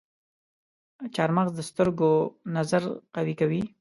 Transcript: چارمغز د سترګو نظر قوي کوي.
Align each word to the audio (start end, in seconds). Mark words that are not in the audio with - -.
چارمغز 1.15 1.51
د 1.57 1.61
سترګو 1.69 2.11
نظر 2.55 2.83
قوي 3.15 3.33
کوي. 3.41 3.61